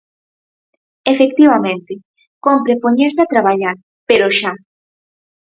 Efectivamente, 1.13 1.91
cómpre 2.45 2.73
poñerse 2.83 3.21
a 3.23 3.29
traballar, 3.33 3.75
pero 4.07 4.25
xa. 4.37 4.53